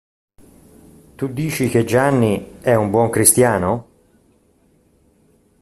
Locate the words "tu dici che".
1.15-1.83